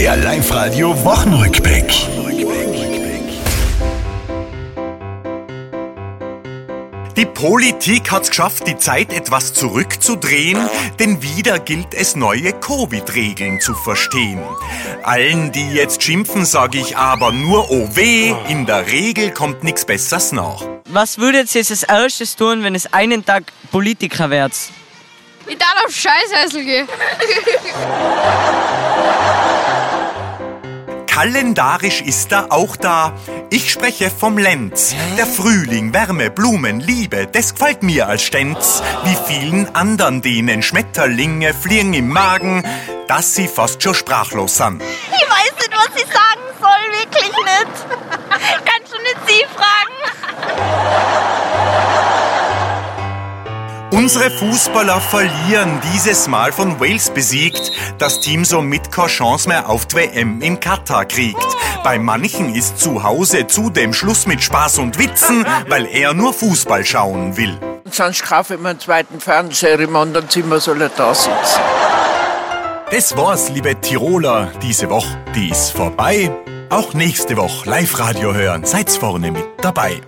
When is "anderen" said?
39.74-40.22, 69.94-70.30